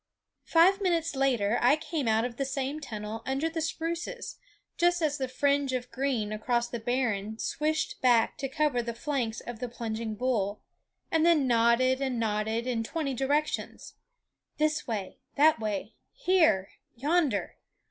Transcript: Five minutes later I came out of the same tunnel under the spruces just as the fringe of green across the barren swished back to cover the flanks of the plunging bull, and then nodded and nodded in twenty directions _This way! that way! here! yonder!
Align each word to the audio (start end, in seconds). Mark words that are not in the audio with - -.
Five 0.45 0.81
minutes 0.81 1.15
later 1.15 1.59
I 1.61 1.75
came 1.75 2.07
out 2.07 2.25
of 2.25 2.37
the 2.37 2.43
same 2.43 2.79
tunnel 2.79 3.21
under 3.23 3.51
the 3.51 3.61
spruces 3.61 4.39
just 4.75 4.99
as 4.99 5.19
the 5.19 5.27
fringe 5.27 5.73
of 5.73 5.91
green 5.91 6.31
across 6.33 6.67
the 6.67 6.79
barren 6.79 7.37
swished 7.37 8.01
back 8.01 8.35
to 8.39 8.49
cover 8.49 8.81
the 8.81 8.95
flanks 8.95 9.41
of 9.41 9.59
the 9.59 9.69
plunging 9.69 10.15
bull, 10.15 10.63
and 11.11 11.23
then 11.23 11.45
nodded 11.45 12.01
and 12.01 12.19
nodded 12.19 12.65
in 12.65 12.83
twenty 12.83 13.13
directions 13.13 13.93
_This 14.59 14.87
way! 14.87 15.19
that 15.35 15.59
way! 15.59 15.93
here! 16.11 16.71
yonder! 16.95 17.57